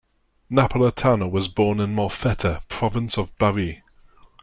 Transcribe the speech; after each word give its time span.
Napoletano 0.51 1.29
was 1.29 1.47
born 1.47 1.79
in 1.79 1.95
Molfetta, 1.95 2.67
Province 2.69 3.19
of 3.19 3.37
Bari. 3.37 3.83